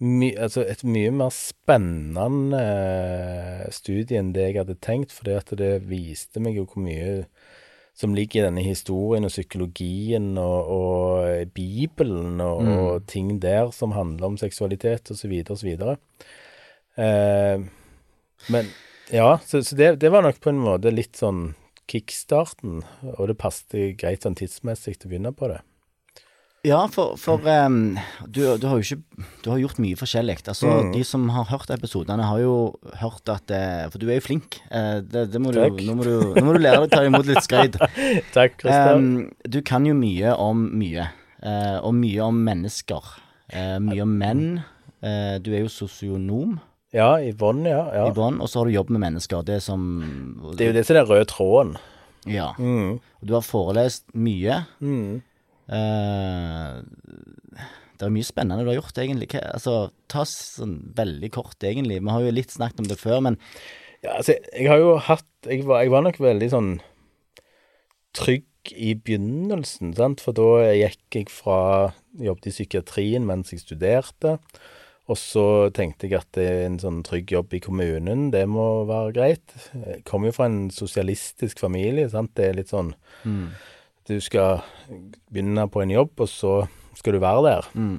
[0.00, 5.52] my, altså et mye mer spennende eh, studie enn det jeg hadde tenkt, fordi at
[5.60, 7.24] det viste meg jo hvor mye
[8.00, 12.70] som ligger i denne historien og psykologien og, og Bibelen og, Mm.
[12.78, 15.34] og ting der som handler om seksualitet osv.
[15.52, 15.74] osv.
[16.96, 17.60] Eh,
[18.48, 18.70] men
[19.12, 21.50] ja, så, så det, det var nok på en måte litt sånn
[21.90, 22.80] kickstarten,
[23.18, 25.60] og det passet greit sånn tidsmessig til å begynne på det.
[26.66, 27.94] Ja, for, for um,
[28.28, 30.42] du, du har jo ikke Du har gjort mye forskjellig.
[30.44, 30.90] Altså, Mm.
[30.92, 34.58] De som har hørt episodene, har jo hørt at eh, For du er jo flink.
[34.68, 37.04] Eh, det, det må du, nå, må du, nå må du lære deg å ta
[37.06, 37.78] imot litt skryt.
[38.36, 39.06] Takk, Kristian.
[39.06, 41.08] Um, du kan jo mye om mye,
[41.40, 43.06] Uh, og mye om mennesker.
[43.48, 44.42] Uh, mye om menn.
[45.00, 46.58] Uh, du er jo sosionom
[46.92, 47.86] ja, Yvonne, ja.
[47.94, 48.02] ja.
[48.10, 49.44] i bånn, og så har du jobbet med mennesker.
[49.46, 49.86] Det som
[50.58, 51.72] Det er jo det som er den røde tråden.
[52.28, 52.50] Ja.
[52.58, 52.98] Mm.
[53.00, 54.64] Og du har forelest mye.
[54.84, 55.22] Mm.
[55.70, 57.66] Eh,
[58.00, 59.28] det er mye spennende du har gjort, egentlig.
[59.34, 59.74] Hva, altså,
[60.10, 62.00] ta sånn veldig kort, egentlig.
[62.00, 63.40] Vi har jo litt snakket om det før, men
[64.00, 66.70] Ja, altså, jeg har jo hatt Jeg var, jeg var nok veldig sånn
[68.16, 74.34] trygg i begynnelsen, sant, for da gikk jeg fra Jobbet i psykiatrien mens jeg studerte.
[75.10, 78.84] Og så tenkte jeg at det er en sånn trygg jobb i kommunen, det må
[78.86, 79.54] være greit.
[79.74, 82.34] Jeg kommer jo fra en sosialistisk familie, sant.
[82.38, 82.92] Det er litt sånn
[83.24, 83.46] mm,
[84.10, 84.64] Du skal
[85.30, 86.54] begynne på en jobb, og så
[86.98, 87.68] skal du være der.
[87.74, 87.98] mm,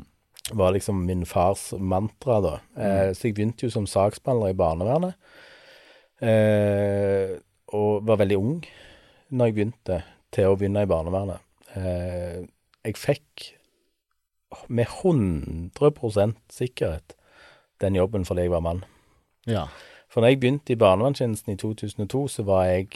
[0.58, 2.56] var liksom min fars mantra, da.
[2.76, 5.14] Eh, så jeg begynte jo som saksbehandler i barnevernet.
[6.22, 7.38] Eh,
[7.72, 8.58] og var veldig ung
[9.32, 10.02] når jeg begynte
[10.36, 11.40] til å begynne i barnevernet.
[11.80, 12.44] Eh,
[12.84, 13.48] jeg fikk
[14.68, 17.16] med 100% sikkerhet
[17.82, 18.84] den jobben fordi jeg var mann.
[19.48, 19.70] ja.
[20.12, 22.90] For når jeg begynte i barnevernstjenesten i 2002, så var jeg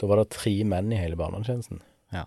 [0.00, 1.80] Da var det tre menn i hele barnevernstjenesten.
[2.14, 2.26] Ja.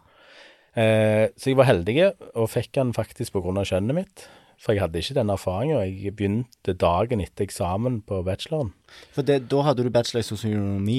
[0.79, 1.95] Eh, så jeg var heldig
[2.35, 4.27] og fikk den faktisk på grunn av kjønnet mitt.
[4.59, 5.77] For jeg hadde ikke den erfaringen.
[5.87, 8.73] Jeg begynte dagen etter eksamen på bacheloren.
[9.15, 10.97] For det, da hadde du bachelor i sosionomi.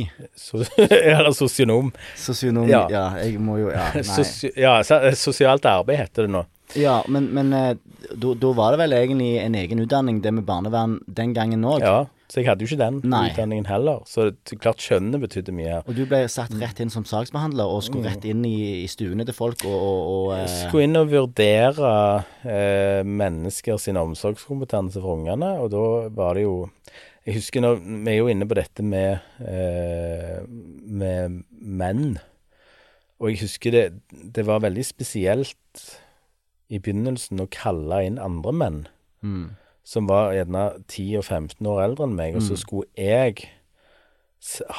[0.81, 1.91] Eller sosionom.
[2.17, 2.87] Sosionom Ja.
[2.89, 3.05] ja.
[3.21, 4.25] jeg må jo Ja, nei.
[4.57, 4.79] Ja,
[5.13, 6.47] sosialt arbeid heter det nå.
[6.79, 7.75] Ja, men, men eh,
[8.17, 11.85] da var det vel egentlig en egen utdanning, det med barnevern, den gangen òg.
[11.85, 13.25] Ja, så jeg hadde jo ikke den Nei.
[13.33, 14.05] utdanningen heller.
[14.07, 15.87] Så det, klart skjønnet betydde mye her.
[15.91, 19.27] Og du ble satt rett inn som saksbehandler og skulle rett inn i, i stuene
[19.27, 21.93] til folk og, og, og eh, Skulle inn og vurdere
[22.47, 26.57] eh, mennesker sin omsorgskompetanse for ungene, og da var det jo
[27.27, 32.21] Jeg husker når Vi er jo inne på dette med, eh, med menn.
[33.19, 33.85] Og jeg husker det
[34.39, 35.89] Det var veldig spesielt
[36.71, 38.77] i begynnelsen å kalle inn andre menn
[39.27, 39.47] mm,
[39.91, 42.61] som var gjerne 10 og 15 år eldre enn meg, og så Mm.
[42.63, 43.49] skulle jeg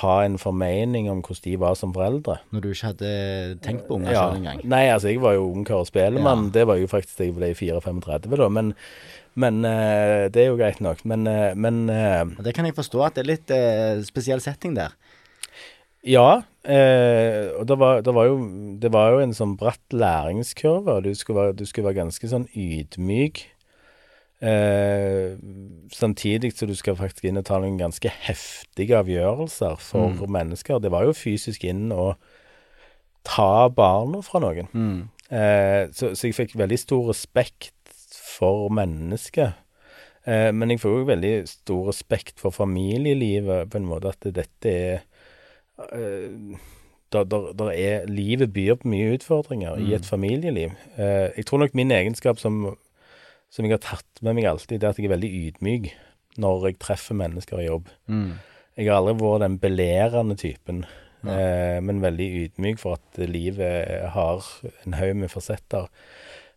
[0.01, 2.37] ha en formening om hvordan de var som foreldre.
[2.51, 4.23] Når du ikke hadde tenkt på unger Ja.
[4.31, 4.61] selv engang.
[4.65, 6.45] Nei, altså, jeg var jo ungkar og spelemann.
[6.47, 6.51] Ja.
[6.55, 8.47] Det var jo faktisk da jeg ble 34, da.
[8.49, 8.73] Men,
[9.35, 11.03] men eh, det er jo greit nok.
[11.05, 14.95] Men, eh, men eh, Det kan jeg forstå at det er litt spesiell setting der.
[16.03, 16.41] ja.
[16.65, 18.37] eh, og det var, det, var jo,
[18.79, 22.27] det var jo en sånn bratt læringskurve, og du skulle være, du skulle være ganske
[22.27, 23.45] sånn ydmyk.
[24.41, 25.37] Eh,
[25.93, 30.31] samtidig så du skal faktisk inn og ta noen ganske heftige avgjørelser for Mm.
[30.31, 30.79] mennesker.
[30.81, 32.15] Det var jo fysisk inn å
[33.23, 34.67] ta barna fra noen.
[34.73, 35.09] Mm.
[35.31, 37.73] Eh, så, så jeg fikk veldig stor respekt
[38.11, 39.53] for mennesket.
[40.25, 44.69] Eh, men jeg får òg veldig stor respekt for familielivet, på en måte at dette
[44.69, 45.01] er
[45.93, 46.57] eh,
[47.11, 49.87] der, der, der er, Livet byr på mye utfordringer mm.
[49.89, 50.75] i et familieliv.
[50.97, 52.77] Eh, jeg tror nok min egenskap som,
[53.51, 55.91] som jeg har tatt med meg alltid, det er at jeg er veldig ydmyk
[56.41, 57.89] når jeg treffer mennesker i jobb.
[58.07, 58.35] Mm.
[58.79, 60.85] Jeg har aldri vært den belerende typen,
[61.27, 64.45] eh, men veldig ydmyk for at livet har
[64.85, 65.89] en haug med fasetter.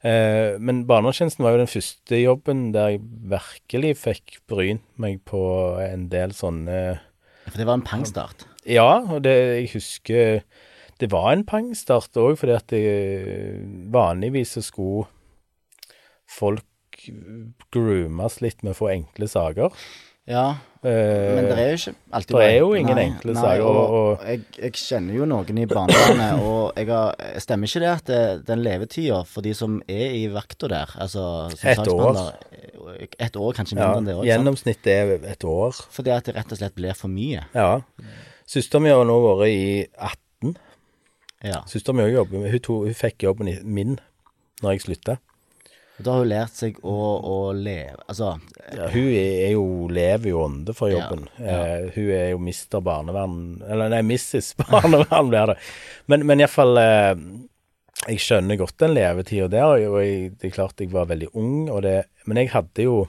[0.05, 3.03] Eh, men barnevernstjenesten var jo den første jobben der jeg
[3.33, 5.43] virkelig fikk brynt meg på
[5.83, 7.01] en del sånne
[7.49, 8.47] For det var en pangstart?
[8.69, 10.45] Ja, og det, jeg husker
[11.03, 12.85] det var en pangstart òg, fordi at det,
[13.93, 15.09] vanligvis så skulle
[16.31, 16.65] folk
[17.75, 19.85] groomes litt med å få enkle saker.
[20.25, 23.65] Ja, men det er jo ikke alltid Det er jo ingen nei, enkle nei, saker.
[23.65, 27.91] Og, og jeg, jeg, kjenner jo noen i barnevernet, og jeg har, stemmer ikke det
[27.91, 31.27] at det, den levetida for de som er i vakta der, altså
[31.61, 32.21] Et år.
[33.21, 34.25] Et år, kanskje mindre ja, enn det òg.
[34.29, 35.83] Gjennomsnittet er et år.
[35.93, 37.45] Fordi at det rett og slett blir for mye.
[37.53, 37.69] Ja.
[38.49, 39.63] Søsteren min har nå vært i
[39.93, 40.57] 18.
[41.45, 41.61] Ja.
[41.69, 43.99] Søsteren min jobber, hun, hun fikk jobben min
[44.65, 45.21] når jeg slutta.
[45.97, 48.33] Da har hun lært seg å, å leve Altså
[48.75, 51.29] ja, Hun er jo, lever jo ånde for jobben.
[51.39, 51.59] Ja, ja.
[51.85, 54.55] Eh, hun er jo mister barnevern Eller nei, Mrs.
[54.63, 55.59] Barnevern blir det.
[56.11, 57.13] Men, men iallfall eh,
[58.09, 61.69] Jeg skjønner godt den levetida der, og jeg, det er klart jeg var veldig ung,
[61.71, 63.05] og det Men jeg hadde jo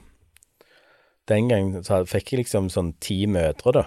[1.26, 3.86] Den gangen så fikk jeg liksom sånn ti mødre, da.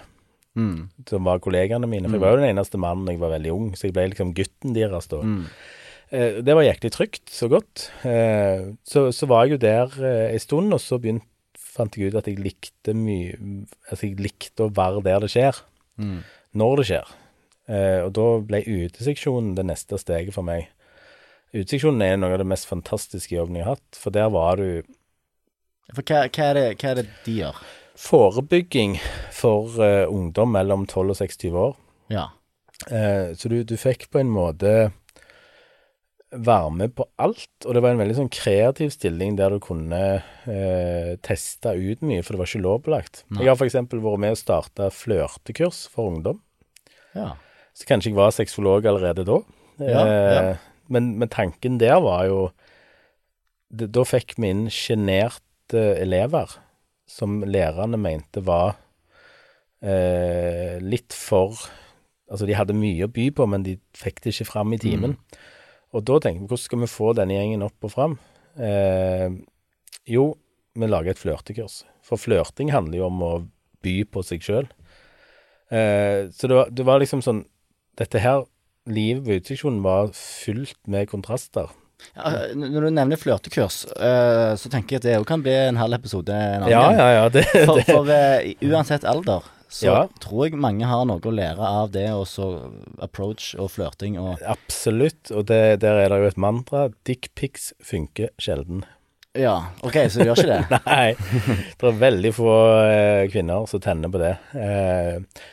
[0.59, 0.89] Mm.
[1.07, 2.09] Som var kollegaene mine.
[2.09, 4.33] For jeg var jo den eneste mannen jeg var veldig ung, så jeg ble liksom
[4.35, 5.21] gutten deres da.
[5.23, 5.45] Mm.
[6.09, 7.89] Eh, det var jæklig trygt, så godt.
[8.07, 11.25] Eh, så, så, var jeg jo der eh, en stund, og så begynt,
[11.59, 13.35] fant jeg ut at jeg likte mye
[13.87, 15.61] Altså, jeg likte å være der det skjer.
[16.01, 16.21] Mm.
[16.57, 17.11] Når det skjer.
[17.69, 20.71] Eh, og da ble uteseksjonen det neste steget for meg.
[21.53, 24.85] Uteseksjonen er noe av det mest fantastiske jobben jeg har hatt, for der var du
[25.95, 27.61] For hva, hva, er, det, hva er, det, de gjør?
[27.99, 28.99] Forebygging
[29.35, 31.73] for uh, ungdom mellom 12 og 26 år.
[32.13, 32.27] Ja.
[32.85, 34.91] Uh, så du, du, fikk på en måte
[36.31, 37.49] være med på alt.
[37.65, 40.01] Og det var en veldig sånn kreativ stilling der du kunne
[40.45, 43.23] eh, teste ut mye, for det var ikke lovpålagt.
[43.39, 43.77] Jeg har f.eks.
[43.79, 46.41] vært med og starta flørtekurs for ungdom.
[47.17, 47.33] Ja.
[47.73, 49.39] Så kanskje jeg var sexolog allerede da.
[49.79, 50.41] Ja, ja.
[50.51, 52.39] Eh, men, men, tanken der var jo
[53.69, 56.55] det, Da fikk vi inn sjenerte elever
[57.09, 58.73] som lærerne mente var
[59.81, 61.69] eh, litt for
[62.29, 65.15] Altså, de hadde mye å by på, men de fikk det ikke fram i timen.
[65.17, 65.37] Mm.
[65.95, 68.19] Og da tenker vi hvordan skal vi få denne gjengen opp og fram?
[68.59, 69.29] Eh,
[70.09, 70.31] jo,
[70.77, 71.81] vi lager et flørtekurs.
[72.05, 73.33] For flørting handler jo om å
[73.85, 74.69] by på seg sjøl.
[75.69, 77.43] Eh, så det var, det var, liksom sånn
[77.99, 78.45] Dette her,
[78.89, 81.67] livet på uteseksjonen var fylt med kontraster.
[82.15, 85.75] Ja, når du nevner flørtekurs, uh, så tenker jeg at det òg kan bli en
[85.81, 89.97] halv episode en annen ja, Ja, ja, det, for, for uh, uansett alder så ja.
[90.17, 92.47] tror jeg mange har noe å lære av det, og så
[93.05, 96.87] approach og flørting og Absolutt, og det, der er det jo et mantra.
[97.05, 98.81] Dickpics funker sjelden.
[99.37, 100.79] Ja, OK, så gjør ikke det?
[100.89, 101.13] Nei.
[101.77, 104.33] Det er veldig få eh, kvinner som tenner på det.
[104.57, 105.45] Eh,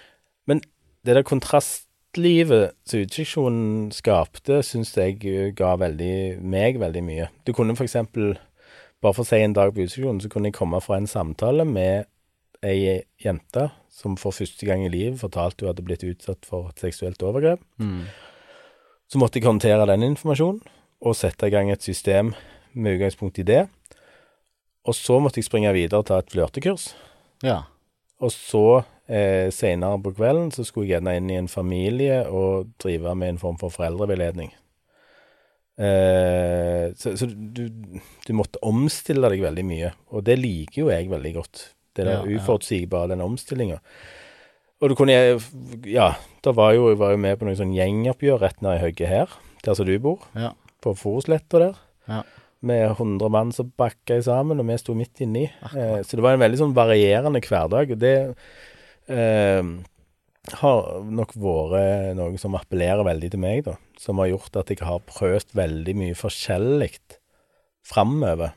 [0.48, 0.64] men
[1.05, 5.20] det der kontrastlivet som utseksjonen skapte, syns jeg
[5.61, 7.29] ga veldig, meg veldig mye.
[7.44, 8.38] Du kunne for eksempel,
[9.05, 11.68] bare for å si en dag på utseksjonen, så kunne jeg komme fra en samtale
[11.68, 12.09] med
[12.64, 16.82] ei jente som for første gang i livet fortalte hun hadde blitt utsatt for et
[16.85, 17.62] seksuelt overgrep.
[17.80, 18.04] Mm.
[19.09, 20.61] Så måtte jeg håndtere den informasjonen
[21.06, 22.35] og sette i gang et system
[22.76, 23.62] med utgangspunkt i det.
[24.87, 26.90] Og så måtte jeg springe videre og ta et flørtekurs.
[27.44, 27.62] Ja.
[28.20, 32.72] Og så, eh, senere på kvelden, så skulle jeg gjerne inn i en familie og
[32.82, 34.52] drive med en form for foreldreveiledning.
[35.78, 41.11] Eh, så, så du, du, måtte omstille deg veldig mye, og det liker jo jeg
[41.11, 41.76] veldig godt.
[41.96, 43.80] Det der ja, uforutsigbare, den omstillinga.
[44.82, 45.16] Og du kunne
[45.88, 46.12] Ja,
[46.44, 49.12] da var jo, jeg var jo med på noen sånn gjengoppgjør rett ned i høgget
[49.12, 50.26] her, der som du bor.
[50.37, 50.52] Ja.
[50.85, 51.80] På Forosletta der.
[52.06, 52.22] Ja.
[52.66, 55.46] Med 100 mann som bakka sammen, og vi sto midt inni.
[55.72, 57.92] Eh, så det var en veldig sånn varierende hverdag.
[57.94, 58.14] Og det
[59.12, 59.72] eh,
[60.61, 60.90] har
[61.20, 63.76] nok vært noe som appellerer veldig til meg, da.
[64.01, 66.92] Som har gjort at jeg har prøvd veldig mye forskjellig
[67.86, 68.55] framover.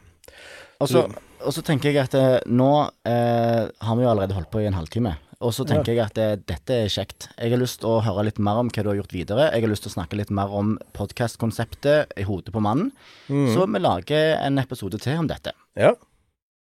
[0.79, 1.07] Altså,
[1.43, 2.69] og så tenker jeg at eh, nå
[3.07, 5.17] eh, har vi jo allerede holdt på i en halvtime.
[5.39, 7.29] Og så tenker jeg at eh, dette er kjekt.
[7.37, 9.47] Jeg har lyst til å høre litt mer om hva du har gjort videre.
[9.53, 12.91] Jeg har lyst til å snakke litt mer om podkastkonseptet i hodet på mannen.
[13.31, 13.47] Mm.
[13.55, 15.55] Så vi lager en episode til om dette.
[15.79, 15.93] Ja.